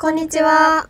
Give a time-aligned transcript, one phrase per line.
[0.00, 0.88] こんにちは。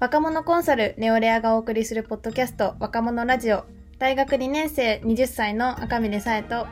[0.00, 3.66] 若者コンサルネオレアがお送りするポッドキャスト若者ラジオ
[3.98, 6.66] 大学2年生20歳の赤嶺さえと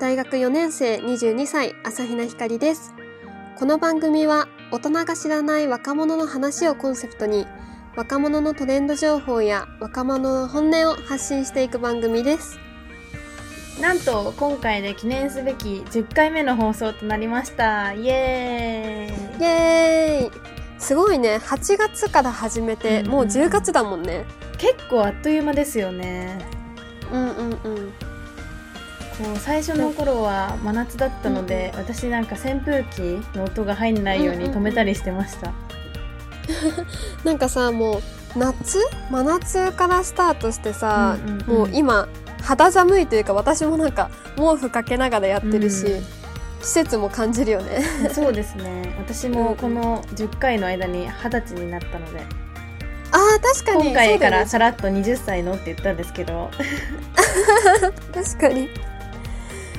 [0.00, 2.94] 大学4年生22歳朝比奈ひかりです。
[3.58, 7.46] この番組は大人が知らない若者の話をコンセプトに
[7.94, 12.63] 若者のトレンド情報や若者の本音を発信していく番組です。
[13.80, 17.92] なんと今回で記念すべき10回目の放送となりました。
[17.92, 19.40] イエーイ。
[19.40, 20.54] イエーイ。
[20.78, 21.36] すごいね。
[21.36, 24.24] 8月から始めて、うんもう10月だもんね。
[24.58, 26.38] 結構あっという間ですよね。
[27.12, 27.92] うんうんうん。
[29.18, 35.52] こう最初の頃は真夏だったので、私なんか扇風機の音が入んないように止めたりしてました、
[37.24, 38.78] なんかさ、もう夏？
[39.10, 41.46] 真夏からスタートしてさ、うんうんうん。
[41.46, 42.08] もう今
[42.44, 46.02] 肌寒いというか私もなんか毛布かけながらやってるし、うん。
[46.60, 47.82] 季節も感じるよね。
[48.12, 48.94] そうですね。
[48.98, 52.20] 私もこの10回の間に20歳になったので。
[52.20, 53.84] ああ確かに。
[53.84, 56.50] 今回からそさらっと20歳のって言ったんですけど。
[58.14, 58.68] 確かに。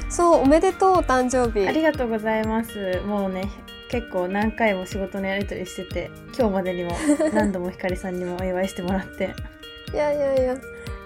[0.10, 1.68] そうおめでとうお誕生日。
[1.68, 3.02] ありがとうございます。
[3.06, 3.50] もうね
[3.90, 6.92] 結構何回も仕事のやり取りしてて今日までにも
[7.34, 9.34] 何度もひかりさんにもお祝いしてもらって。
[9.94, 10.56] いやいやいや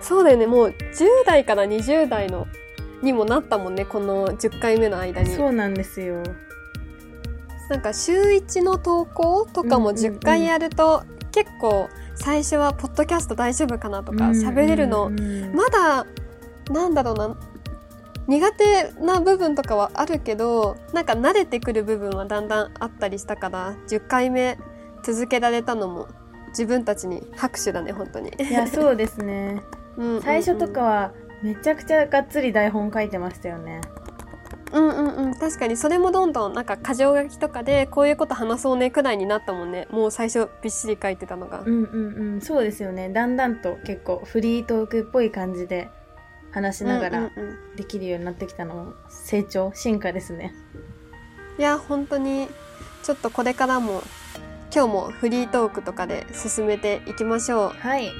[0.01, 0.47] そうだよね。
[0.47, 2.47] もう10代から20代の
[3.01, 5.29] にもなったもんねこの10回目の間に。
[5.29, 6.23] そうなんですよ。
[7.69, 10.15] なんか週1の投稿とかもうんうんうん。
[10.15, 15.09] 10回やると、結構最初はポッドキャスト大丈夫かなとか喋れるの、
[15.53, 16.05] まだ
[16.71, 17.37] なんだろうな
[18.27, 24.57] 苦手な部分とかはあるけどなんか慣れてくる部分はだんだんあったりしたから10回目
[25.03, 26.07] 続けられたのも
[26.49, 29.61] 自分たちに拍手だね本当に、いやそうですね
[29.99, 30.21] うんうんうん。
[30.21, 33.81] 最初とかはめちゃくちゃがっつり台本書いてましたよね。
[34.71, 35.35] うんうんうん。
[35.35, 39.87] 確かにそれもどんどんなんか箇条書きとかでこういうこと話そうねくらいになったもんね。
[39.91, 41.61] もう最初びっしり書いてたのが。
[41.65, 42.41] うんうんうん。
[42.41, 43.09] そうですよね。
[43.09, 45.89] だんだんと結構フリートークっぽい感じで
[46.51, 47.31] 話しながら
[47.75, 50.53] できるようになってきたのも成長進化ですね。
[51.57, 52.47] いや本当に
[53.03, 54.01] ちょっとこれからも
[54.73, 57.69] 今日もフリートークとかで進めていきましょう。
[57.79, 58.11] はい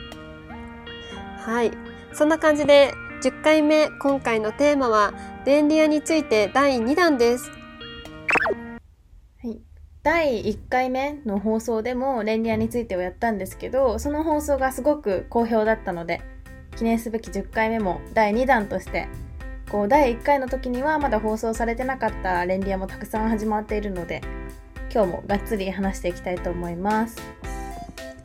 [1.40, 1.72] はい。
[2.14, 5.14] そんな感じで、10回目、今回のテーマは、
[5.46, 7.50] 便利屋について第2弾です。
[9.42, 9.60] はい、
[10.04, 16.22] 第1回目の放送でもレンリアについてをやったんですけどその放送がすごく好評だったので
[16.76, 19.08] 記念すべき10回目も第2弾として
[19.72, 24.22] こう第1回の時にはまだ放送されてなかったレンリアもたくさん始まっているので
[24.94, 27.18] 今日もがっつり話していきたいと思います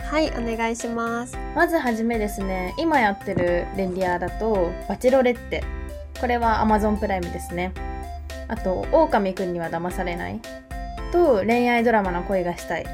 [0.05, 1.37] はい、お願いします。
[1.57, 5.65] まずはじめですね今やってるレンリアだと「バチェロレッテ」
[6.21, 7.73] これは Amazon プライムですね。
[8.47, 10.41] あと「狼くんには騙されない」
[11.11, 12.85] と「恋愛ドラマの恋がしたい」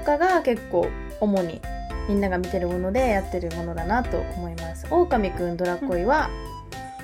[0.00, 0.86] とかが結構
[1.20, 1.60] 主に
[2.08, 4.86] みんなが見てるものでやってるものだなと思います。
[4.90, 6.30] 狼くんドラ恋は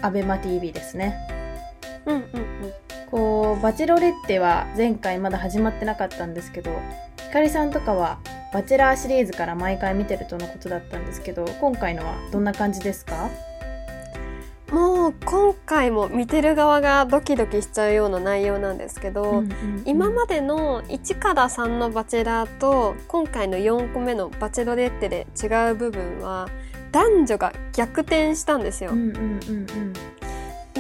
[0.03, 1.17] ABEMATV ですね。
[2.07, 2.25] うんうんうん。
[3.11, 6.71] こうバチェロレッテは前回まだ始まってなかったんですけど
[7.17, 8.19] ひかりさんとかは
[8.55, 13.29] バチェラーシリーズから毎回見てるとのことだったんですけど今回のはどんな感じですか？
[14.71, 19.45] もう、今回も見てる側がドキドキしちゃうような内容なんですけど、
[19.85, 26.49] 今までの1から3のバチェラーと、今回の4個目のバチェロレッテで違う部分は、
[26.91, 28.91] 男女が逆転したんですよ。
[28.93, 29.23] うんうんうんう
[29.63, 29.93] ん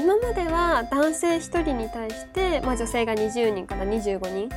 [0.05, 4.51] 今までは男性1人に対して、まあ、女性が20人から25人い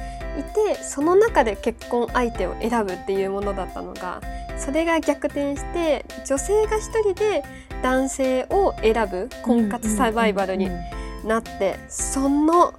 [0.43, 4.21] てその中で結婚相手を選ぶっていうものだったのが
[4.57, 7.45] それが逆転して女性が1人で
[7.81, 10.69] 男性を選ぶ婚活サバイバルに
[11.23, 12.73] なってその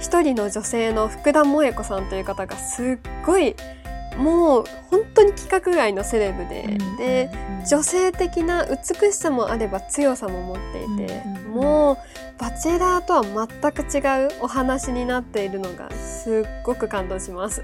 [0.00, 3.54] 1人の女性の福田萌子さんという方がすっごい
[4.16, 7.30] もう本当に規格外のセレブで、で
[7.68, 11.96] 女性的な美しさもあれば強さも持っていて、うんうんうんもう
[12.36, 17.62] バチェラーとは全く違うお話になっているのがすっごく感動します。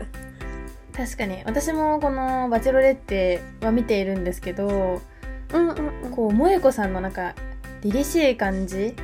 [0.96, 5.00] 確かに私もこの「バチェロレッテ」は見ているんですけど
[5.52, 6.10] うんうんうん。
[6.12, 7.34] こう萌子さんのなんか
[7.82, 8.94] 凛々しい感じ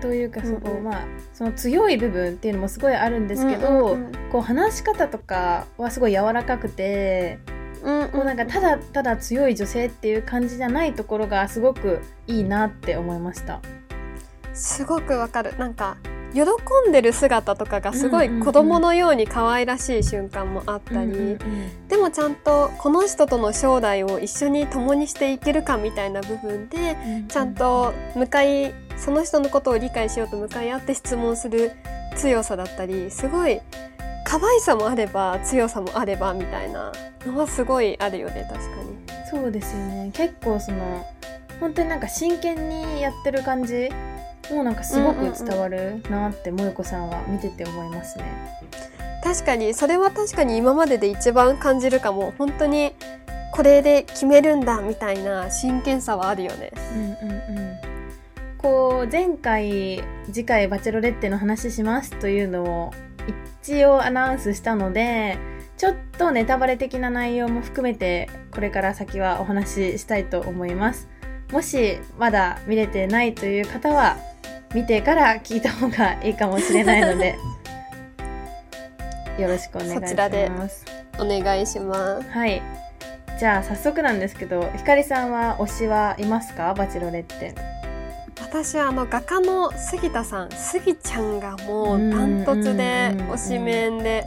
[0.00, 4.12] というかそこ、うんうんまあその強い部分っていうのもすごいあるんですけど、うんうんうん。
[4.30, 7.38] こう話し方とかはすごい柔らかくて
[7.82, 13.60] うんうんこうなんかただただ強い女性っていう感じじゃないところがすごくいいなって思いました。
[14.52, 15.56] すごくわかる。
[15.58, 15.96] なんか
[16.32, 16.42] 喜
[16.88, 21.88] んでる姿とかがすごい子供のように可愛らしい瞬間もあったり、うんうんうん。
[21.88, 26.96] でもちゃんとこの人との将来を一緒に共にしていけるかみたいな部分で
[27.28, 31.72] ちゃんと向かいその人のことを理解しようと向かい合って質問する
[32.16, 33.60] 強さだったりすごい
[34.24, 36.92] 可愛さもあれば強さもあればみたいな
[37.26, 38.90] のはすごいあるよね確かに
[39.30, 41.06] そうですよね結構その
[41.58, 43.88] 本当になんか真剣にやってる感じ
[44.50, 48.24] もうなんかすごく伝わるなって萌子さんは見てて思いますね。
[49.22, 52.94] 確かにそれは確かに今までで一番感じるかも本当に
[53.52, 56.72] これで決めるんだみたいな真剣さはあるよね。
[56.94, 57.69] うんうんうん
[58.60, 62.92] こう前回次回バチェロレッテの話しますというのを
[63.62, 65.38] 一応アナウンスしたので
[65.78, 71.08] ちょっとネタバレ的な内容も含めてこれから先はお話ししたいと思います。
[71.52, 74.16] もしまだ見れてないという方は
[74.74, 77.36] 見てから聞いた方がいいかもしれないので
[79.40, 80.08] よろしくお願いします。
[80.10, 80.50] そちらで
[81.18, 82.28] お願いします。
[82.28, 82.60] はい。
[83.38, 86.74] じゃあ早速なんですけどひかりさんは推しはいますか？
[86.74, 87.54] バチェロレッテ
[88.42, 94.24] 私はあの画家の杉田さん杉ちゃんがもうダントツで推しメンで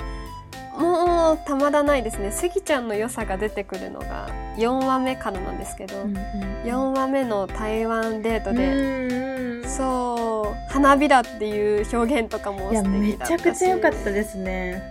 [0.78, 2.32] もうたまらないですね。
[2.32, 4.28] 杉ちゃんの良さが出てくるのが
[4.58, 6.24] 4話目からなんですけど、うんうん。
[6.64, 9.34] 4話目の台湾デートで、うん
[9.70, 14.84] そう花びらっていう表現とかも素めちゃ敵だったしくちゃ良かったですね。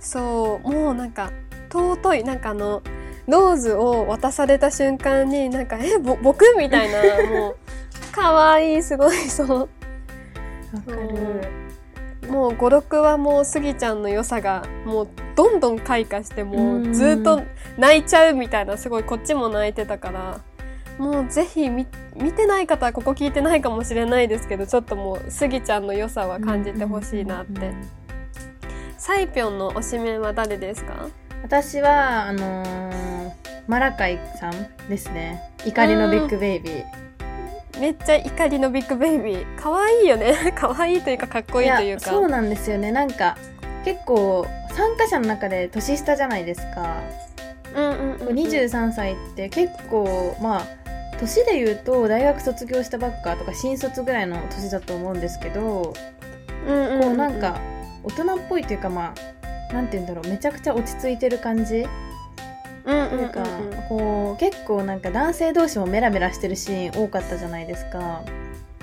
[0.00, 1.32] そうもうなんか
[1.70, 2.82] 尊いなんかあの
[3.28, 7.56] ローズを渡された瞬間になんか「えぼ僕?」みたいなもう
[8.12, 9.48] 可愛いすごいそう。
[9.58, 9.66] わ
[10.86, 11.68] かる。
[12.28, 17.40] もう56はもうスギちゃんの良さがもうどんどん開花してもうずっと
[17.78, 20.40] 泣いちゃうみたいなすごいこっちも泣いてたから
[20.98, 21.86] もうぜひ見
[22.16, 27.72] 見てない方はここ聞いてないかもしれないですけどちょっともうスギちゃんの良さは感じてほしいなって。
[28.98, 31.06] サイピョンの推しメンは誰ですか？
[31.42, 32.88] 私はあのー
[33.68, 35.42] マラカイさんですね。
[35.66, 36.84] 怒りのビッグベイビー。
[37.78, 39.56] めっちゃ怒りのビッグベイビー。
[39.56, 40.34] 可愛いよね。
[40.56, 42.08] 可愛いというかかっこいいというか。
[42.10, 42.90] そうなんですよね。
[42.92, 43.36] なんか
[43.84, 46.96] 結構参加者の中で年下じゃないですか。
[47.74, 48.36] うんうんうんうん。
[48.36, 50.62] 23歳って結構まあ
[51.20, 55.92] 年で言うと大学卒業したばっかとか新卒ぐらいの年だと思うんですけど
[56.66, 57.00] うんうん。
[57.02, 57.60] こうなんか
[58.02, 59.37] 大人っぽいというかまあ
[59.72, 61.86] なんて言うんだろうめちゃくちゃ落ち着いてる感じ？
[62.84, 63.30] うんうんうんなん。
[63.32, 63.44] か
[63.88, 68.22] こう結構なんか男性同士もメラメラしてるシーン多かったじゃないですか。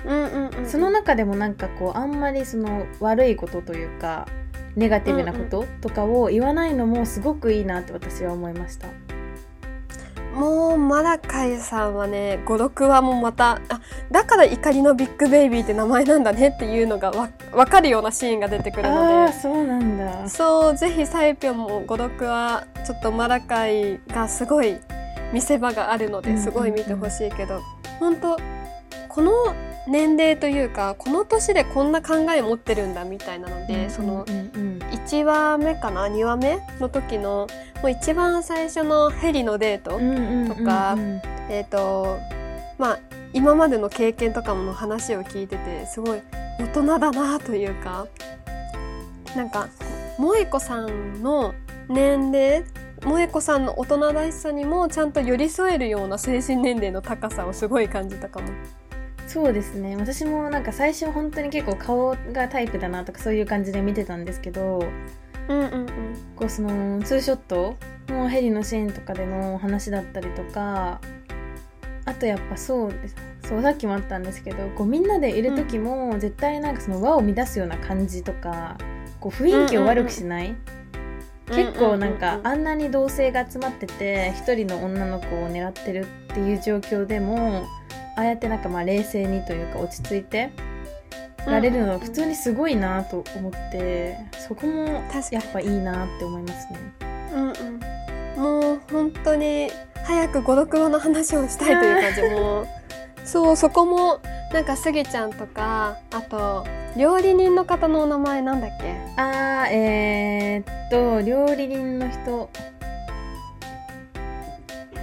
[0.04, 0.66] うんうんうん。
[0.66, 4.28] その中でもなんかこうあんまりその悪いことというか
[4.76, 8.88] ネガティブなこととかを言わないのもすごくいいなって私は思いました
[10.36, 13.80] もうマラカイさんはね56話もまたあ
[14.10, 19.14] だから怒りのビッグベイビーって名前なんだねっていうのがわ分かるようなシーンが出てくるあので。
[19.30, 20.28] あそうなんだ。
[20.28, 24.76] そうぜひサイピョンも56話ちょっとマラカイがすごい
[25.32, 26.36] 見せ場があるのうんうんうん。
[26.36, 27.62] ですごい見てほしいけど、
[27.98, 28.38] 本当
[29.08, 29.32] この
[29.88, 34.75] 年齢というかこの年でこんな考え持ってるんだみたいなので、そのうんうん
[35.06, 37.46] 1話目かな？2話目の時の
[37.82, 40.96] もう一番最初のヘリのデート、うんうんうんうんとか
[41.48, 42.18] えっ、と
[42.78, 42.98] まあ
[43.32, 46.20] 今までの経験とかの話を聞いててすごい
[46.58, 48.06] 大人だなというか
[49.36, 49.68] なんか
[50.16, 51.54] 萌子さんの
[51.88, 52.64] 年齢
[53.00, 58.48] 萌子さんの大人らしさにもちゃんと寄り添えるような精神年齢の高さをすごい感じたかも。
[59.36, 59.96] そうですね。
[59.96, 64.82] 私もなんか最初本当に結構顔がタイプだなとかそういう感じで見てたんですけど
[65.48, 65.86] うんうんうん。
[66.34, 67.76] こうそのツーショット
[68.08, 71.02] のヘリのシーンとかでの話だったりとか
[72.06, 73.16] あとやっぱそうです。
[73.46, 78.78] そうさっきもあったんですけどこうみんなでいる時も絶対なんかその輪を乱すような感じとか
[79.20, 80.56] こう雰囲気を悪くしない、
[81.48, 87.66] 結構なんかあんなに同性が集まってて一人の女の子を狙ってるっていう状況でも
[88.16, 90.50] ああやってなんかまあ冷静にというか落ち着いて
[91.46, 94.16] られるのは普通にすごいなと思って
[94.48, 94.86] そこも
[95.30, 96.78] やっぱいいなって思いますね。
[97.32, 99.70] うんうん、もう本当に
[100.04, 102.34] 早く五六話の話をしたいという感じ。
[102.34, 102.66] もう
[103.24, 104.20] そうそこも
[104.52, 108.94] なんかスギちゃんとかあと料理人の方のお名前なんだっけ？
[109.16, 112.48] あーえー、っと料理人の人。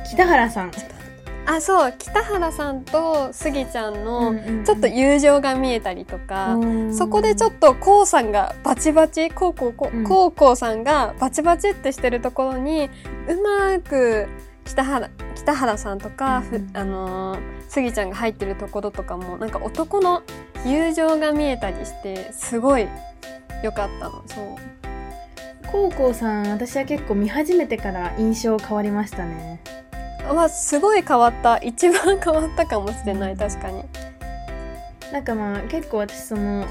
[0.10, 0.72] 北原さん。
[1.46, 10.04] あそう北原さんとスギちゃんのんちょっと友情が見えたりとか、うんそこでちょっとこうさんがバチバチこうこうこううん。
[10.04, 12.90] こうこうさんがバチバチってしてるところに
[13.28, 14.28] うまく
[14.66, 16.78] 北原北原さんとか、ふうんうん。
[16.78, 20.22] あのースギちゃんが入ってるところとかもなんか男の
[20.64, 22.88] 友情が見えたりしてすごい
[23.64, 24.24] 良かったの。
[24.28, 25.70] そう。
[25.72, 29.60] コウコウさん私は結構見始めてから印象変わりましたね。
[30.34, 31.58] まあすごい変わった。
[31.64, 33.84] 一番変わったかもしれない確かに。
[35.12, 36.66] なんかまあ結構私その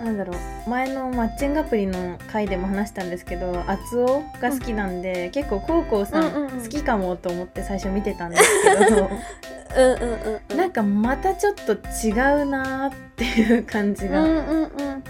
[0.00, 6.62] なんだろう前のマッチングアプリの回でも話したんですけど厚尾が好きなんで、結構コウコウさんうんうんうん。
[6.62, 9.10] 好きかもと思って最初見てたんですけど、
[9.76, 10.56] うんうんうんうん。
[10.56, 12.10] なんかまたちょっと違
[12.42, 15.04] うなーっていう感じが、うんうんうん。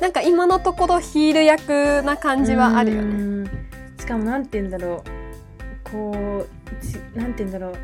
[0.00, 3.44] なんか今のところヒール役な感じはあるよね。
[3.44, 3.50] ね
[3.98, 5.23] しかもなんて言うんだろう
[5.84, 7.74] こうじなんて言うんだろう。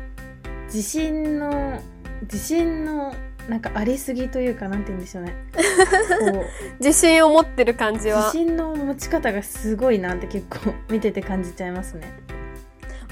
[0.65, 1.81] 自信の
[2.23, 3.13] 自信の
[3.49, 5.35] なんかありすぎというかなんて言うんでしょうね。
[6.79, 12.13] 自信を持ってる感じ自は信の持ち方がすごいなって結構見てて感じちゃいますね。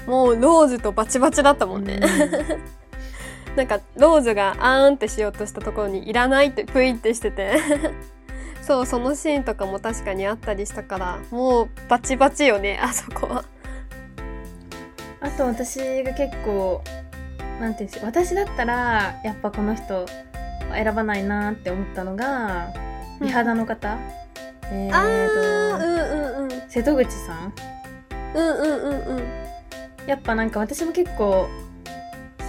[0.06, 2.00] もうローズとバチバチだったもんね、
[3.54, 7.58] なんかローズがあーんってしようとしたところにいらないってプイってしてて。
[8.62, 13.44] そうそのシーンとかも確かにあったりしたからもうバチバチよねあそこは
[15.20, 16.82] あと私が結構
[17.60, 20.06] なんていうんです私だったらやっぱこの人
[20.72, 22.68] 選ばないなって思ったのが
[23.20, 23.26] うん。
[23.26, 23.98] 美肌の方、
[24.72, 26.70] えあーーとうんうんうん。
[26.70, 27.52] 瀬戸口さん。
[28.34, 29.24] うんうんうんうん。
[30.06, 31.48] やっぱなんか私も結構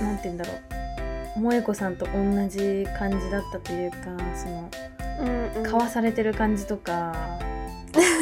[0.01, 1.39] なんて言うんだろう。
[1.39, 3.97] 萌子さんと同じ感じだったというか
[4.35, 4.69] その
[5.21, 5.69] うんうん。
[5.69, 7.13] かわされてる感じとか、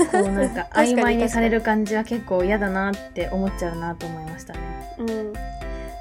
[0.06, 4.60] こうなんか曖昧にされる感じは結構嫌だなって思っちゃうなと思いましたね。
[5.00, 5.34] うん、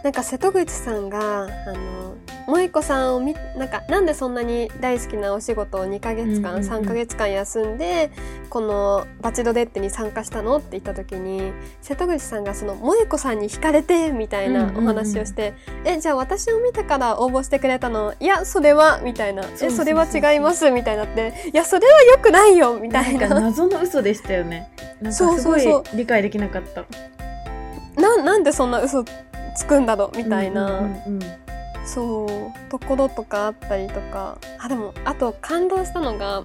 [0.04, 8.10] なんか瀬戸口さんがあの萌子さんを見なんかなんでそんなに大好きなお仕事を2ヶ月間、うんうんうん3ヶ月間休んで
[8.48, 11.52] このバチドレッテに参加したのって言った時に
[11.82, 18.14] 瀬戸口さんがその萌子さんに惹かれてみたいなお話をして「えじゃあ私を見てから応募してくれたの？
[18.20, 23.28] いやそれは」みたいな「そうそうそうえそれは違います」みたいになって「いやそれは良くないよ」みたいな。
[23.28, 24.68] 謎の嘘でしたよね。
[25.02, 25.96] なんかすそうごいそうそう。
[25.96, 26.84] 理解できなかった。
[28.00, 29.04] ななんでそんな嘘
[29.58, 30.88] つくんだろうみたいな。
[31.84, 34.38] そうところとかあったりとか。
[34.60, 36.44] あでもあと感動したのが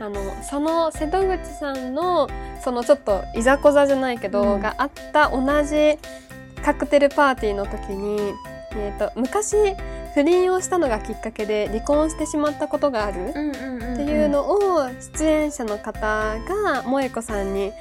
[0.00, 2.28] あのその瀬戸口さんの
[2.62, 4.60] そのちょっといざこざじゃないけど、うん。
[4.60, 5.98] があった同じ
[6.64, 8.32] カクテルパーティーの時に、
[8.76, 9.56] えー、と昔
[10.14, 17.72] 不倫をしたのがきっかけで離婚してしまったことがあるっていうのを出演者の方が萌子さんに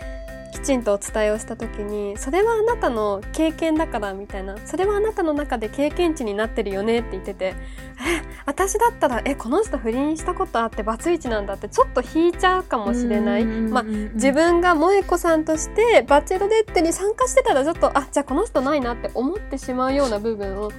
[0.52, 7.56] きちんとお伝えをした時にそれはあなたの経験だからみたいなそれはあなたの中で経験値になってるよねって言っててえ
[8.46, 20.72] 私だったらえこの人不倫したことあってバツイチなんだってちょっと引いちゃうかもしれない、まあ、自分が萌子さんとしてバチェロレッテに参加してたらちょっとあじゃあこの人ないなって思ってしまうような部分を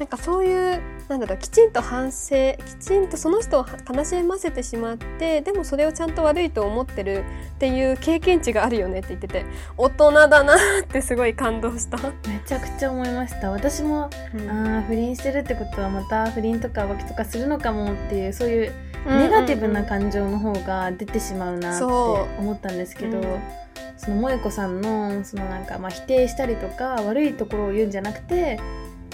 [0.00, 7.22] なんかそういうなんだろうきちんと反省きちんとその人を悲しませてしまってでもそれをちゃんと悪いと思ってる
[7.56, 9.44] っていう経験値があるよねって言ってて
[9.76, 11.98] 大人だなってすごい感動した。
[12.26, 13.50] めちゃくちゃ思いました。
[13.50, 18.72] 私も、ああ不倫してるってことはまた不倫とか浮気とかするのかもっていうそういう
[19.06, 23.24] ネガティブな感情の方が出てしまうなって思ったんですけど、うん。
[23.98, 28.58] その萌子さんのそのなんかまあ否定したりとか悪いところを言うんじゃなくて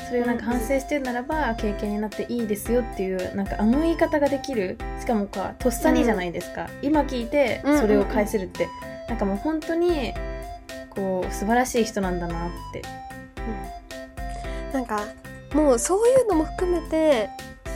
[0.08, 8.68] それをなんかうんうん反省してるならば経験になっていいですよっていうなんかあの言い方ができるしかもかとっさにじゃないですか、今聞いてそれを返せるって、
[9.08, 10.12] なんかもう本当に
[10.90, 12.82] こう素晴らしい人なんだなって。
[13.38, 14.72] うん。
[14.72, 15.00] なんか
[15.54, 17.30] もうそういうのも含めて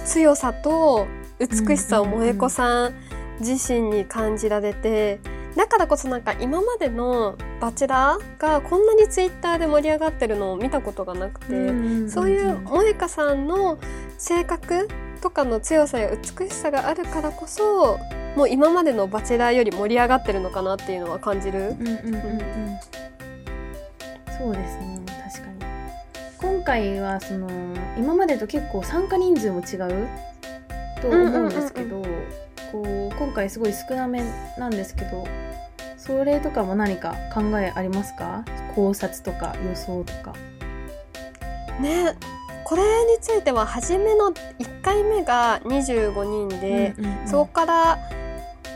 [0.05, 1.07] 強さと
[1.39, 2.95] 美しさを萌子さん
[3.41, 5.19] 自身に感じられて
[5.57, 13.79] だからこそなんか今までの「バチェラー」がこんなにツイッターで盛り上がってるのを見たことがなくて、そういう萌香さんの
[14.17, 14.89] 性格
[15.21, 17.99] とかの強さや美しさがあるからこそ
[18.37, 21.59] もう今までの「バチェラー」より盛り上がってるのかなっていうのは感じる。
[21.59, 22.79] うんうんうんうん。
[24.39, 25.61] そうですね確かに。
[26.39, 27.49] 今回はその
[27.99, 30.09] 今までと結構参加人数も違う
[31.03, 32.03] と思うんですけど、
[32.73, 34.23] こう今回すごい少なめ
[34.59, 35.27] なんですけど
[35.97, 38.45] それとかも何か考えありますか？
[38.75, 40.35] 考察とか予想とか。
[41.81, 42.15] ね
[42.65, 47.29] これについては初めの1回目が25人で、うんうんうん。
[47.29, 47.99] そこから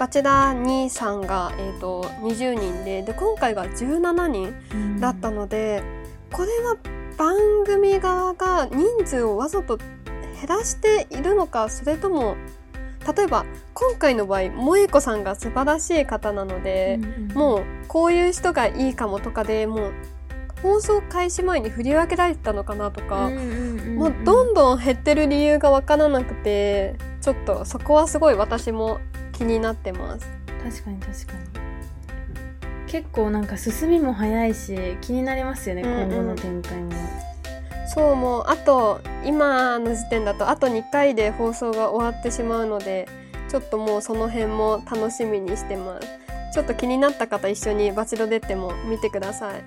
[0.01, 5.83] バチェラー兄さんが、えー、と20人でで今回が17人だったので、
[6.33, 6.77] これは
[7.17, 9.87] 番組側が人数をわざと減
[10.49, 12.37] らしているのかそれとも
[13.17, 13.45] 例えば
[13.75, 16.99] 今回の場合萌子さんが素晴らしい方なので、
[17.35, 19.93] もうこういう人がいいかもとかでもう
[20.63, 23.31] 放送開始前に振り分けられてたのかなとか、
[23.97, 28.99] もうどんどん減ってる理由が分からなくてちょっとそこはすごい私も
[29.33, 30.27] 気になってます。
[30.63, 31.39] 確かに確かに。
[32.87, 36.13] 結構なんか進みも早いし気になりますよね、うんうん。
[36.13, 36.93] 今後の展開も
[37.95, 43.09] そうもうあと今の時点だとあと2回で放送が終わってしまうので
[43.49, 46.09] ちょっともうその辺も楽しみにしてます。
[46.53, 49.65] ちょっと気になった方一緒にバチロデッテも見てください。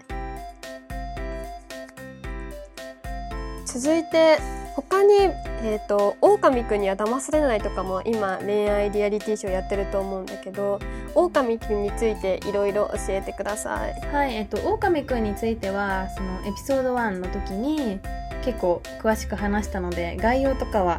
[3.65, 4.39] 続いて
[4.75, 5.29] 他に、
[5.63, 10.79] えーと「狼くんには騙されない」とかも今恋愛リアリティショーやってると思うんだけど
[11.15, 13.99] 狼くんについていろいろ教えてください。
[14.13, 17.99] はい、えっと、狼くんについてはそのエピソード1の時に
[18.43, 20.97] 結構詳しく話したので概要とかは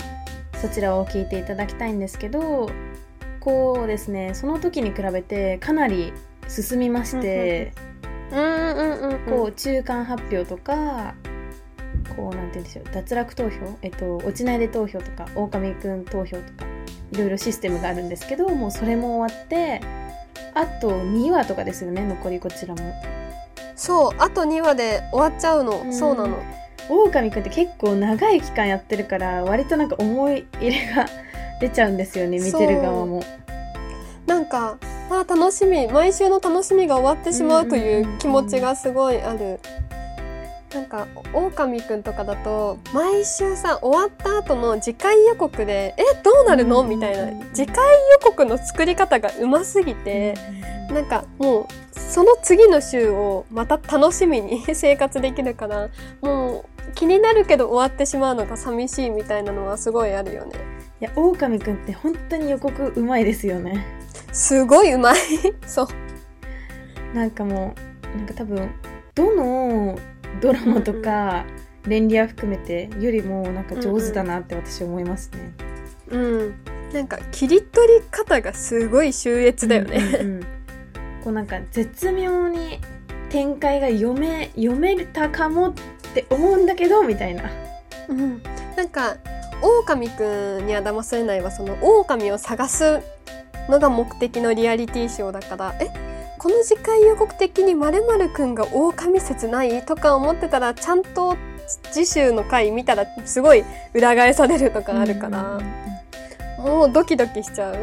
[0.61, 2.69] そちらを聞いていただきたいんですけど
[3.41, 6.13] こうですねその時に比べてかなり
[6.49, 7.73] 進みまして、
[8.33, 11.15] うんうんうんうんこう中間発表とか
[12.19, 13.79] こうなんて言うんでしょう脱落投票？
[13.83, 16.67] えっと落ちないで投票とか狼くん投票とか
[17.13, 19.81] いろいろシステムがあるんですけどもうそれも終わって
[20.55, 22.81] あと2話とかですよね残りこちらも。
[23.77, 25.95] そうあと2話で終わっちゃうの、うん。
[25.95, 26.37] そうなの。
[26.91, 31.07] 狼くんって結構長い期間やってるから割となんか思い入れが
[31.61, 33.23] 出ちゃうんですよね見てる側も。
[34.27, 34.79] なんか
[35.11, 35.87] あー楽しみ。
[35.87, 39.61] 毎週の楽しみが終わってしまうという気持ちがすごいある。
[40.73, 47.47] なんか狼くんとかだと毎週さ終わった後の次回予告で「えどうなるの?」みたいな。
[47.55, 50.35] 次回予告の作り方がうますぎて
[50.91, 51.67] なんかもう
[51.99, 55.89] その次の週をまた楽しみに 生活できるから
[56.21, 60.53] もう気になるけど終わってしまうのが寂しいみたいなのはすごいあるよね。
[61.01, 63.87] いや狼くんって本当に予告うまいですよね。
[64.33, 65.17] すごいうまい。
[65.67, 65.89] そう。
[67.15, 67.75] なんかも
[68.15, 68.71] うなんか多分
[69.15, 69.99] どの
[70.41, 71.45] ドラマとか
[71.87, 75.53] 連リア含めてよりもなんか上手だなって私思いますね。
[76.09, 76.55] うん。
[76.93, 79.97] なんか切り取り方がすごい秀逸だよね。
[80.21, 80.37] うんうん。
[80.37, 80.59] うん
[81.23, 82.81] こうなんか絶妙に
[83.29, 85.75] 展開が読め読めたかもっ
[86.15, 87.51] て思うんだけどみたいな。
[88.09, 88.43] うん、
[88.77, 89.17] なんか
[89.61, 93.03] 狼くんには騙されないはその狼を探す
[93.69, 95.75] のが目的のリアリティショーだから。
[95.81, 96.18] え？
[96.39, 101.37] この次回予告的に〇〇くんが狼説ないとか思ってたらちゃんと
[101.91, 105.59] 次週の回見たらすごい裏返されるとかあるから、
[106.59, 107.77] うもうドキドキしちゃう。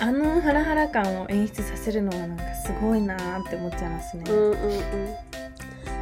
[0.00, 4.24] あのハラハラ感を演出させるのはなんかすごいなーって思っちゃいますね。
[4.28, 4.78] うんうんうん、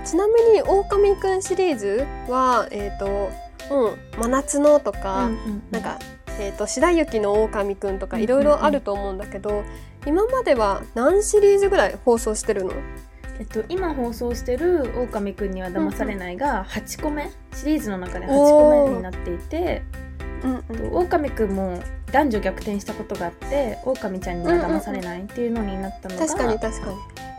[0.05, 3.07] ちなみに狼くんシリーズはえっ、と
[3.69, 5.99] もう真夏のとか、うんうんうんなんか、
[6.39, 9.65] えー、と白雪の狼くんとかいろいろあると思うんだけど、
[10.07, 12.73] 今までは何シリーズぐらい放送してるの？
[13.39, 19.83] えっと、今放送してる「狼くんには騙されない」が8個目シリーズの中で8個目になっていて
[20.43, 21.79] うんうん狼くんも
[22.13, 26.97] 男女逆転したことがあって狼ちゃんには騙されないっていうのになったのが、確かに確かに。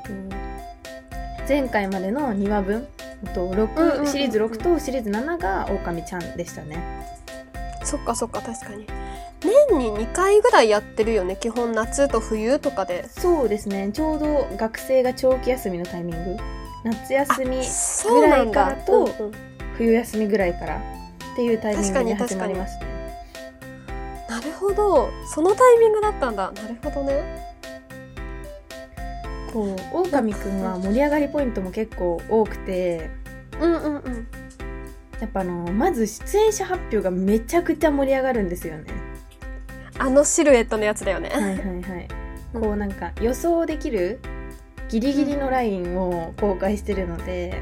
[0.10, 0.48] えっと
[1.48, 2.88] 前回までの2話分
[3.34, 3.70] とうんうんうん
[4.04, 6.78] 6シリーズ6とシリーズ7が狼ちゃんでしたね
[7.88, 8.86] そっかそっか確かに。
[9.40, 11.74] 年に2回ぐらいやってるよね基本。
[11.74, 13.08] 夏と冬とかで。
[13.08, 13.92] そうですね。
[13.94, 16.38] ちょうど学生が長期休みのタイミング。
[16.84, 17.62] 夏休み
[18.10, 19.32] ぐらいからとうんうん
[19.78, 22.88] 冬休みぐらいからっていうタイミングで始まりますね
[24.30, 25.10] なるほど。
[25.34, 26.52] そのタイミングだったんだ。
[26.52, 27.48] なるほどね。
[29.54, 33.10] こう狼くんは盛り上がりポイントも結構多くて。
[33.62, 34.28] うんうんうん。
[35.20, 38.86] やっぱあのまず出演者発表がめちゃくちゃ盛り上がるんですよね。
[40.00, 41.30] あのシルエットのやつだよね。
[41.30, 42.08] はいはいはい。
[42.54, 44.20] こうなんか予想できる
[44.90, 47.62] ギリギリのラインを公開してるので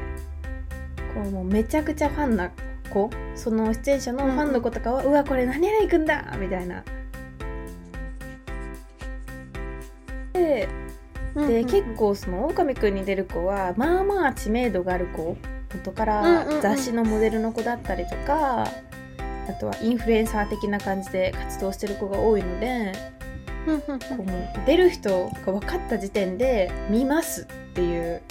[1.14, 2.52] こうもうめちゃくちゃファンな
[2.90, 6.84] 子その出演者のファンの子とかは、うわこれ何々くんだみたいな。
[10.32, 10.68] で
[11.34, 15.36] で、結構その狼くんに出る子はまあまあ知名度がある子
[15.76, 16.56] 元かうんうんうん。
[16.56, 18.66] ら雑誌のモデルの子だったりとか、
[19.48, 22.92] あとはインフルエンサー的な感じで活動してる子が多いので
[23.66, 23.98] うんうんうん。
[23.98, 28.22] こう出る人が分かった時点で見ますっていう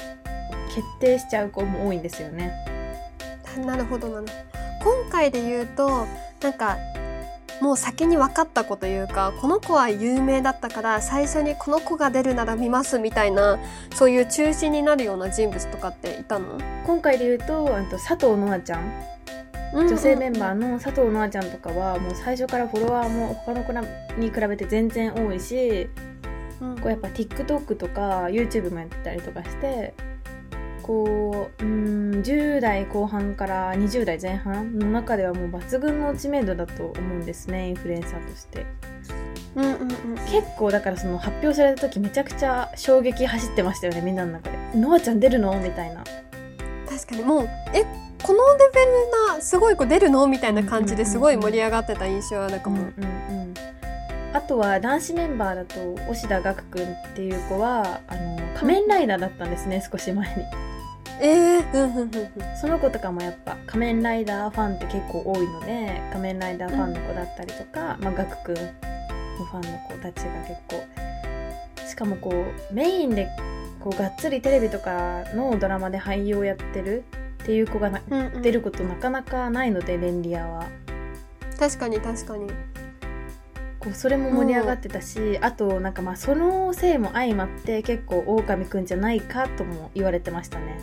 [0.74, 2.52] 決定しちゃう子も多いんですよね。
[3.66, 4.22] なるほどな
[4.84, 6.06] 今回で言うと
[6.42, 6.78] なんか
[7.62, 13.58] もう先に分かった子というかこの子は有名だったから最初にこの子が出るなら見ますみたいな
[13.94, 16.60] そういう中心になるような人物とかっていたの？
[16.86, 19.15] 今回で言うとあと佐藤のあちゃん。
[19.74, 23.74] 女性メンバーの佐藤のあちゃんとかはもう最初からフォロワーも他の子
[24.18, 25.89] に比べて全然多いしー、
[26.62, 26.76] うん。
[26.76, 29.94] こうやっぱ TikTok とか YouTube もやってたりとかして
[30.86, 38.67] こううーん10代後半から20代前半の中ではもう抜群の知名度だと思うんですねインフルエンサーとして。
[39.56, 39.89] うんうんうん
[40.32, 46.04] 結構だからその発表された時めちゃくちゃ衝撃走ってましたよねみんなの中で「ノアちゃん出るの?」みたいな。
[46.89, 47.84] 確かにもうえ
[48.21, 50.28] このレベルなすごい子出るの？
[50.28, 53.54] みたいな感じですごい盛り上がってた印象あるかも、うんうんうん。
[54.34, 60.43] あとは男子メンバーだと押田岳くんっていう子はあの仮面ライダーだったんですね、少し前に
[61.21, 68.62] えー、うんうんうんうんその子とかもやっぱ仮面ライダーファンって結構多いので仮面ライダーファンの子だったりとか、まあ、ガクくんの
[69.45, 73.30] ファンの子たちが結構しかもこうメインで
[73.80, 77.04] こうがっつりテレビとかのドラマで俳優をやってる
[77.43, 80.65] っていう子がなうんうん出ることなかなかないのでレンリアは。
[81.60, 82.49] 確かに確かに。
[83.80, 90.80] こうそれも盛り上がってたし、あとなんかまあそのせいも相まって結構狼くんじゃないかとも言われてましたね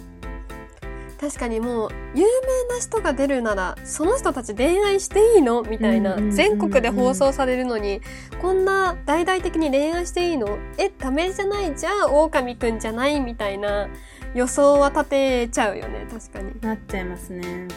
[1.22, 8.00] 確かにもう有名な人が出るならその人たち恋愛していいのみたいな、全国で放送されるのに
[8.40, 10.58] こんな大々的に恋愛していいの？
[10.78, 11.76] えダメじゃない？
[11.76, 13.20] じゃあ狼くんじゃない？
[13.20, 13.88] みたいな
[14.34, 16.60] 予想は立てちゃうよね確かに。
[16.60, 17.68] なっちゃいますね。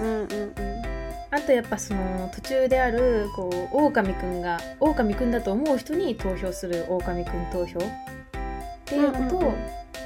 [0.00, 0.54] うんうんうん。
[1.32, 7.82] あとやっぱその途中であるこう狼くんが狼くんだと思う人に投票する狼くん投票っ
[8.84, 9.52] ていうのと、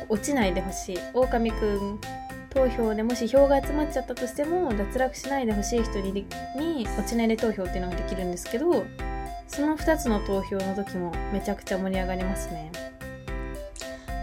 [0.08, 2.00] 落ちないでほしい狼くん
[2.56, 8.86] 投票でもし票が集まっちゃったとしても脱落しないでほしい人にに落ちないで投票っていうのができるんですけど
[9.46, 12.72] その2つの投票の時もめちゃくちゃ盛り上がりますね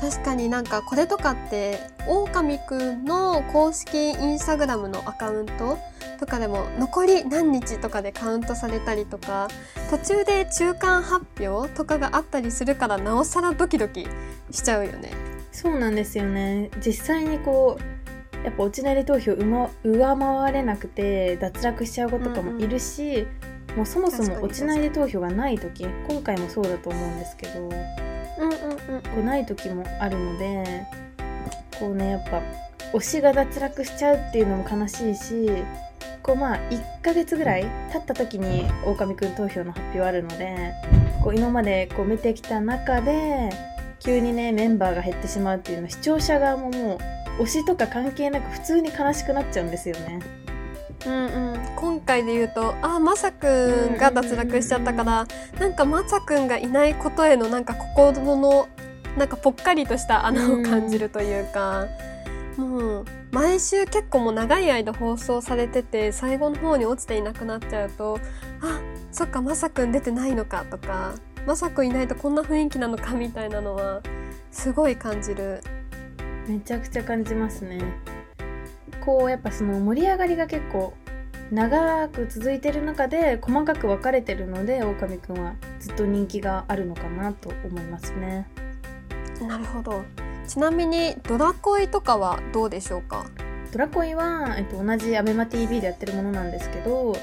[0.02, 5.78] 確かになんかこれとかって狼くんの公式インスタグラムのアカウント
[6.20, 9.48] とかでも残り何日とかでカウントされたりとか
[9.92, 14.08] 途中で中間発表とかがあったりするからなおさらドキドキ
[14.50, 15.12] しちゃうよね。
[15.52, 18.04] そうなんですよね実際にこう
[18.44, 23.26] やっぱ落ちないで投票上回れなくて脱落しちゃう子とかもいるし、
[23.76, 30.86] もうそもそ確かにも落ちないで投票がない時今回もそうだと思うんですけどうんうんうんこうない時もあるので
[31.80, 32.42] こうねやっぱ
[32.94, 35.50] 推しが脱落しちゃうっていうのも悲しいし
[36.22, 40.74] こうまあ1ヶ月ぐらい経った時に狼くん投票の発表あるので
[41.24, 43.50] こう今までこう見てきた中で
[44.00, 50.20] 急にねメンバーが減ってしまうっていうのは視聴者側ももう推しとか関係なく普通に悲しくなっちゃうんですよね。
[51.06, 55.28] うんうん、今回で言うとあまさくんが脱落しちゃったから
[55.60, 58.70] なんかまさくんがいないことへのなんか心の
[59.18, 61.88] なんかぽっかりとした穴を感じるというか、
[62.58, 68.20] もう毎週結構もう長い間放送されてて最後の方に落ちていなくなっちゃうと
[68.62, 68.80] あ
[69.12, 71.16] そっかまさくん出てないのかとか
[71.46, 74.02] まさくんいないとこんな雰囲気なのかみたいなのは
[74.52, 75.62] すごい感じる。
[76.48, 77.82] めちゃくちゃ感じますね。
[79.04, 80.94] こうやっぱその盛り上がりが結構
[81.52, 88.48] 長く続いてる中で細かく分かれてるので狼くんはずっと人気があるのかなと思いますね。
[89.42, 90.04] なるほど。
[90.48, 93.26] ちなみにドラ恋とかはどうでしょうか？
[93.72, 97.16] ドラコイは、えっと、同じ ABEMATV でやってるものなんですけど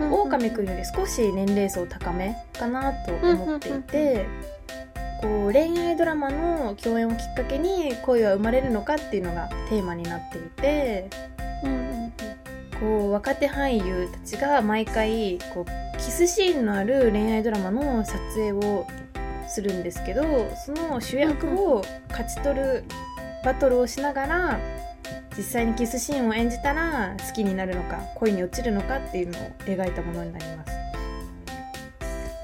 [0.00, 4.26] 狼くんより少し年齢層高めかなと思っていて
[5.22, 11.08] こう恋愛ドラマの共演をきっかけに恋は生まれるのかっていうのがテーマになっていて
[11.64, 12.12] うんうんうん。
[12.80, 18.86] こう若手俳優たちが毎回こうキスシーンのある恋愛ドラマの撮影を
[19.48, 20.22] するんですけど
[20.66, 22.84] その主役を勝ち取る
[23.44, 24.60] バトルをしながら
[25.36, 30.81] 実際にキスシーンを演じたら好きになるのか恋に落ちるのかっていうのを描いたものになります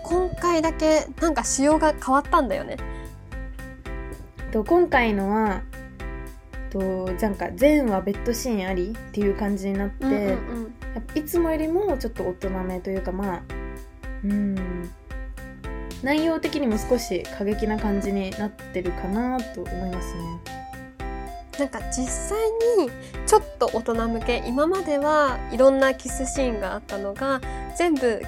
[0.09, 2.79] 今回だけなんか仕様が変わったんだよね。
[4.51, 5.61] と今回のは
[6.71, 10.75] となんか全話ベッドシーンありっていう感じになって、うんうんうん。
[11.15, 13.43] いつもよりもちょっと大人めというかまあ
[14.25, 14.91] うん。
[16.03, 20.23] 内容的にも少し過激な感じになってるかなと思いますね。
[21.59, 22.39] なんか実際
[22.79, 22.91] に
[23.27, 27.41] ちょっと大人向け今まではいろんなキスシーンがあったのが
[27.77, 28.23] 全部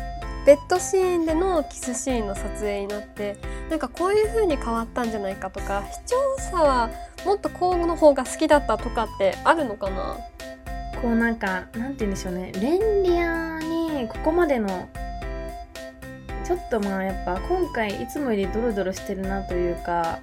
[0.51, 3.37] ベッドシーンでのキスシーンの撮影になって
[3.71, 6.17] なんかこういう風に変わったんじゃないかとか視聴
[6.51, 6.91] 者は
[7.25, 10.17] もっとこうの方が好きだったとかってあるのかな？
[11.01, 12.51] こうなんかなんて言うんでしょうね。
[12.57, 14.89] レンリアにここまでの
[16.45, 20.19] ちょっとまあやっぱ今回いつもよりドロドロしてるなというか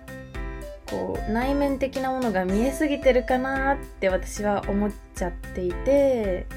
[0.89, 6.47] こう内面的なものが見えすぎてるかなって私は思っちゃっていて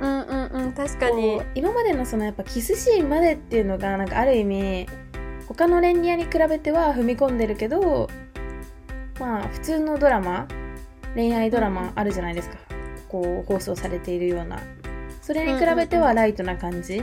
[0.00, 1.40] うんうんうん確かに。
[1.54, 4.86] 今までのそのやっぱキスシーンまでっていうのがなんかある意味
[5.46, 8.08] 他のレンリアに比べては踏み込んでるけど
[9.18, 10.46] まあ普通のドラマ
[11.14, 12.56] 恋愛ドラマあるじゃないですか。
[13.08, 14.60] こう放送されているような。
[15.22, 17.02] それに比べてはライトな感じ。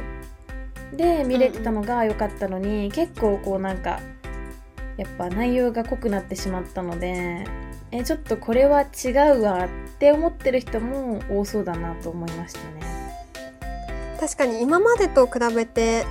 [0.93, 3.99] で見れてたのが良かったのに結構こうなんか
[4.97, 7.43] やっぱ内容が濃くなってしまったので
[7.97, 9.67] えちょっとこれは違うわっ
[9.99, 12.65] て思ってる人も多そうだなと思いましたね。
[14.19, 16.05] 確かに今までと比べて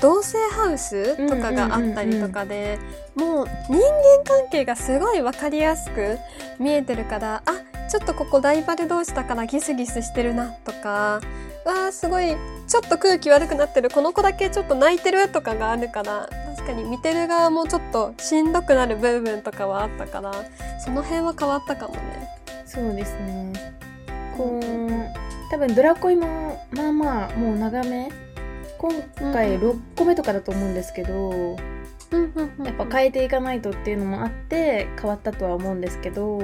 [0.00, 2.78] 同性ハウスとかがあったりとかで、
[3.14, 3.80] もう人間
[4.24, 6.18] 関係がすごい分かりやすく
[6.58, 7.52] 見えてるからあ
[7.88, 11.20] ちょっとここライバル同士だからギスギスしてるなとか
[11.64, 20.32] わあすごいちょっと空気悪くなってるこの子だけちょっと泣いてるとかがあるから確かに見てる側もちょっとしんどくなる部分とかはあったから
[20.84, 22.28] その辺は変わったかもね。
[22.64, 23.52] そうですね。
[24.36, 28.10] こう多分ドラコイもまあまあもう長め。
[28.78, 28.92] 今
[29.32, 31.56] 回6個目とかだと思うんですけど、
[32.62, 36.38] やっぱ変えていかないとっていうのもあって変わったとは思うんですけど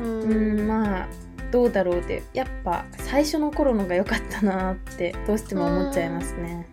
[0.00, 1.08] うんまあ
[1.50, 6.66] どうだろうってやっぱ最初の頃のが良かったなってどうしても思っちゃいますね。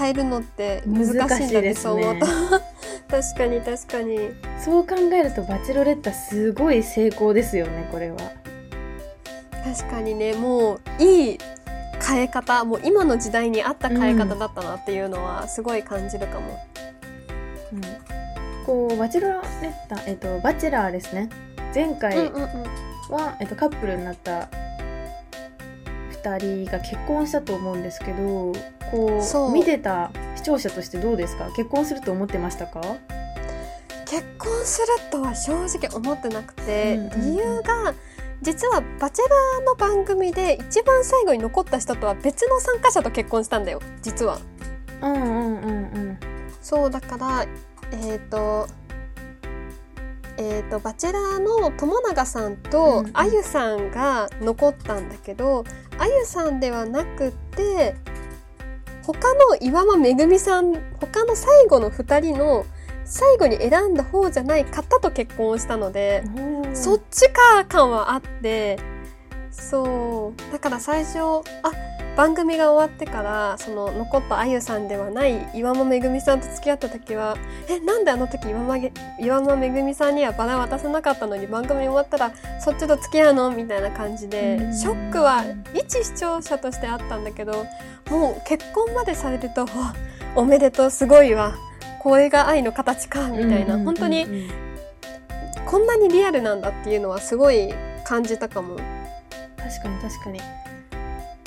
[0.00, 2.26] 変えるのって難しいんだねねそう思うと。
[3.10, 4.30] 確かに確かに。
[4.64, 8.16] そう考えるとバチェロレッタすごい成功ですよねこれは。
[9.62, 11.38] 確かにねもういい
[12.02, 16.58] 変え方もう今の時代に合った変え方だったなっていうのはすごい感じるかも。
[17.72, 17.80] うん、
[18.64, 19.28] こうバチェロ
[19.60, 21.28] レッタ、えっと、バチェラーですね。
[21.74, 22.48] 前回うんうんうん。
[23.10, 24.48] は、えっと、カップルになった
[26.22, 28.52] 2人が結婚したと思うんですけど
[28.90, 29.50] こそう。
[29.50, 31.50] う見てた視聴者としてどうですか？
[31.56, 32.80] 結婚すると思ってましたか？
[34.06, 37.20] 結婚するとは正直思ってなくて、うんうんうん。
[37.32, 37.94] 理由が
[38.42, 44.38] 実は「バチェラー」の番組で一番最後に残った人とは別の参加者と結婚したんだよ実は。
[45.02, 45.72] うんうんうんう
[46.12, 46.18] ん。
[46.60, 47.46] そうだから
[47.92, 48.66] えっ、と
[50.40, 53.10] えー、とバチェラーの友永さんうんとうん。
[53.12, 55.64] あゆさんが残ったんだけど
[55.98, 57.94] あゆさんではなくて
[59.02, 62.64] 他の岩間めぐみさん他の最後の2人の
[63.04, 66.76] 最後に選んだ方じゃない方と結婚をしたので、うん。
[66.76, 68.78] そっちか感はあって
[69.50, 70.52] そう。
[70.52, 71.42] だから最初あ
[72.16, 77.36] 番組が終わってからその残ったあゆさんではない岩間めぐみさんと付き合った時は
[77.68, 83.50] えなんであの時岩間げ岩間めぐみさんにはバラ渡さなかったのに番組終わったらそっちと付き合うの？
[83.50, 84.74] みたいな感じでうん。
[84.74, 85.44] ショックは
[85.74, 87.64] 一視聴者としてあったんだけど
[88.10, 89.94] もう結婚までされるとわ
[90.34, 91.54] おめでとうすごいわ。
[92.00, 93.78] これが愛の形かみたいな。
[93.78, 94.50] 本当に
[95.66, 97.72] こんなにリアルなんだっていうのはすごい
[98.04, 98.76] 感じたかも。
[99.56, 100.40] 確かに確かに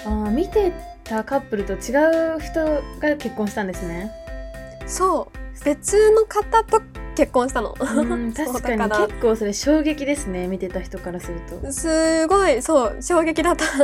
[0.06, 2.66] あー見てたカップルと違う人
[3.00, 4.12] が結婚したんですね。
[4.86, 5.66] そう。
[5.66, 6.82] 別の方と
[7.16, 7.76] 結婚したの。
[7.80, 9.08] うん 確かに。
[9.08, 11.72] 結構それ衝撃ですね見てた人からすると。
[11.72, 12.62] すごい。
[12.62, 13.66] そう衝撃だった。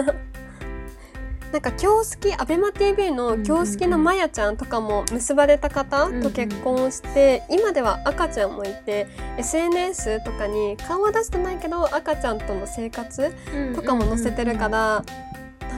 [1.52, 13.34] なんか今日好きアベマ t v の今日好きのまやちゃんとかも結ばれた方と結婚して、今では赤ちゃんもいて SNS とかに顔は出してないけど赤ちゃんとの生活
[13.76, 15.04] とかも載せてるから、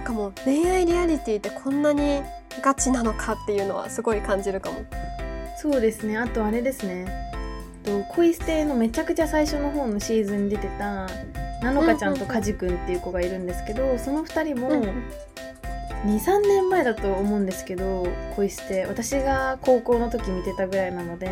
[0.01, 2.23] なんかもう恋愛リアリティってこんなに
[2.63, 4.79] ガチなのかっていうのはすごい感じるかも。
[5.61, 6.17] そうですね。
[6.17, 7.05] あとあれですね。
[7.83, 11.07] と恋捨てのめちゃくちゃ最初の方のシーズンに出てた
[11.61, 14.81] なのかちゃんとかじくんっていう子がいるんですけど、その2人もうん
[16.11, 21.29] 23年前だと思うんですけど恋捨て私が高校の時見てたぐらいなので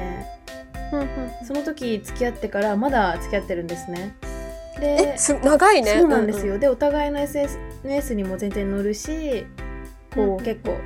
[1.44, 4.16] その時付き合ってからまだ付き合ってるんですね。
[4.24, 4.29] え
[4.80, 6.00] です長いね。
[6.00, 9.46] そうなんですよ、うでお互いの SNS にも全然載るし
[10.14, 10.78] こう、うん結構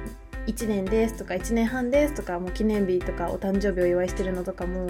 [0.45, 4.89] 1年ですとか1年半ですとかもう記念日とかお誕生日お祝いしてるのとかも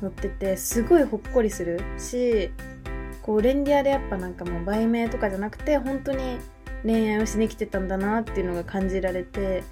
[0.00, 2.52] 載っててすごいほっこりするし
[3.22, 6.38] こうレンディアでやっぱなんかもう売名とかじゃなくて本当に
[6.84, 9.62] 恋愛をしに来てたんだなっていうのが感じられて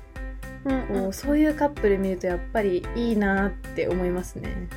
[0.64, 4.68] んうんこうそういうカップル見るとやっぱりいいなって思いますね。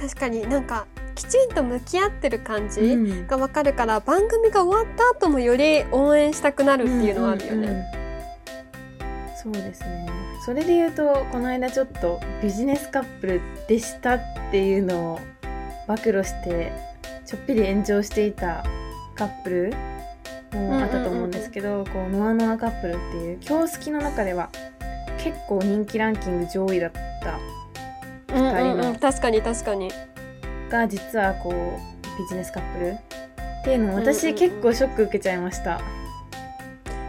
[0.00, 3.26] 確かになんかきちんと向き合ってる感じうん。
[3.26, 7.56] がわかるから、番組が終わった後もより応援したくなるっていうのはあるよね。
[7.56, 7.84] うんうんうん。
[9.42, 10.08] そうですね。
[10.44, 15.20] それで言うとこの間ちょっとビジネスカップルでしたっていうのを
[15.86, 16.72] 暴露して
[17.26, 18.64] ちょっぴり炎上していた
[19.16, 19.72] カップル
[20.58, 24.48] もあったと思うんですけど、こうノアノアカップルっていう今日好きの中では
[25.18, 27.38] 結構人気ランキング上位だった
[28.28, 29.90] 人のうん、確かに確かに。
[30.70, 32.90] が実はこうビジネスカップル。
[32.90, 35.80] っていうの私結構ショック受けちゃいました。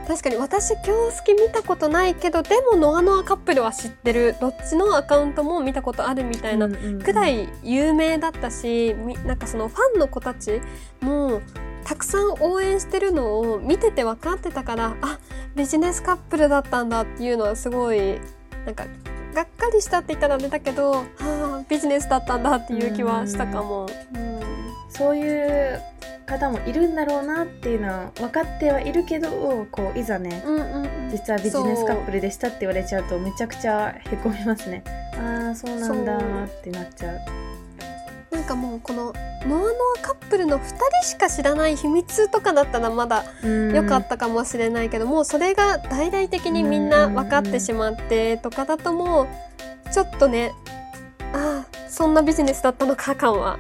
[0.08, 4.36] 確かに私今日好き見たことないけどでもノアノアカップルは知ってる。
[4.42, 10.62] どっちのアカウントも見たことあるみたいなくらい有名だったし、みなんかそのファンの子たち
[11.02, 11.42] も
[11.86, 15.20] たくさん応援してるのを見てて分かってたからあ
[15.56, 18.20] ビジネスカップルだったんだっていうのはすごい
[18.66, 18.86] なんか
[19.40, 23.86] がっかりしたって言ったらあれだけど、はあ、ビジネスだったんだっていう気はしたかも。
[24.14, 24.40] うん。
[24.90, 25.82] そういう
[26.26, 31.10] 方もいるんだろうなっていうのは分かってはいるけどこういざねうんうんうん。
[31.10, 34.84] 実はビジネスカップルでしたって言われちゃうとめちゃくちゃへこみますね。
[35.16, 37.20] ああそうなんだーってなっちゃう
[38.32, 39.14] なんかもうこの
[39.46, 43.76] ノアノアカップルの2人しか知らない秘密とかだったらまだうん。
[43.76, 49.28] 良かったかもしれないけども、それが大々的にみんな分かってしまってとかだともう
[49.92, 50.52] ちょっとね
[51.34, 53.58] ああそんなビジネスだったのか感は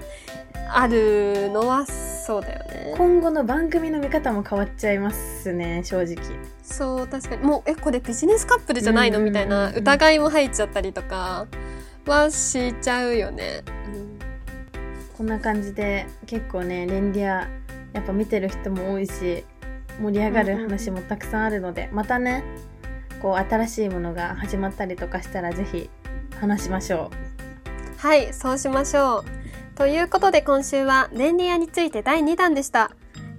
[0.71, 2.93] あるのはそうだよね。
[2.95, 6.17] 今後の番組の見方も変わっちゃいますね正直。
[6.61, 7.43] そう確かに。
[7.43, 9.17] もうえこれビジネスカップルじゃないの？
[9.17, 9.25] うん。
[9.25, 11.47] みたいな疑いも入っちゃったりとか
[12.05, 13.63] はしちゃうよね。
[15.19, 17.45] こんな感じで結構ねレンディア
[17.91, 19.43] やっぱ見てる人も多いし
[19.99, 22.41] 盛り上がる話もたくさんあるので、またね
[23.21, 25.89] こう新しいものが始まったりとかしたらぜひ
[26.39, 27.11] 話しましょ
[27.97, 29.25] はい、そうしましょ
[29.73, 29.77] う。
[29.77, 32.91] ということで今週はレンリアについて第2弾でした。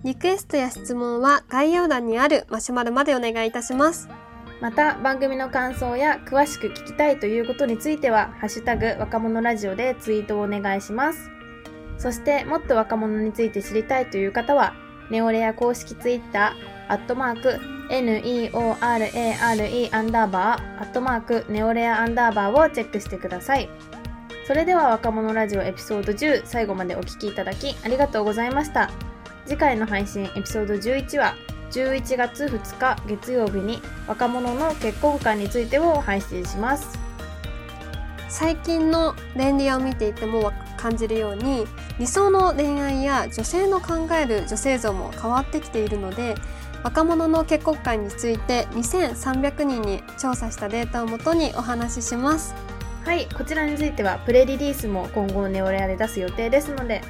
[0.04, 4.06] リクエストや質問は概要欄にあるマシュマロまでお願いいたします。
[4.10, 11.39] うまた番組の感想や詳しく聞きたいということについては「ハッシュタグ若者ラジオ」でツイートをお願いします
[12.00, 14.72] そしてもっと若者について知りたいという方は
[15.10, 17.60] ネオレア公式ツイッターアットマーク
[17.90, 23.68] NEORARE アンダーバーアットマークネオレアアンダーバーをチェックしてください。
[24.46, 28.90] それでは若者ラジオエピソード10最後までお聞きいただきありがとうございました。
[29.44, 31.34] 次回の配信エピソード11は
[31.70, 36.98] 11月2日月曜日に若者の結婚観についてを配信します。
[38.28, 41.66] 最近のレンリアを見ていても感じるように
[42.00, 46.34] 理想の恋愛や女性の考える女性像も変わってきているので
[46.82, 52.54] 若者の結婚観について2300人に調査したデータをもとにお話しします。
[53.04, 57.02] はいこちらについてはプレリリースも今後ネオレアで出す予定ですので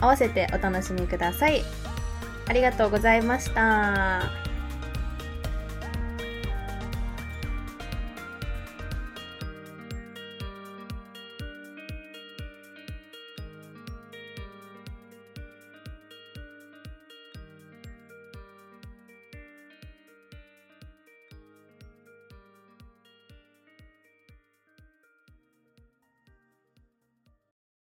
[0.00, 1.62] 合わせてお楽しみください
[2.48, 4.41] ありがとうございました